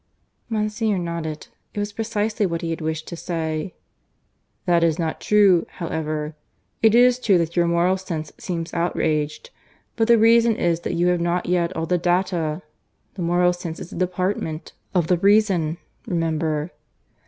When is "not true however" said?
4.97-6.35